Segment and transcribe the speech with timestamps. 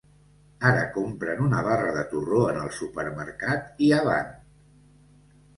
[0.69, 4.33] Ara compren una barra de torró en el supermercat i avant.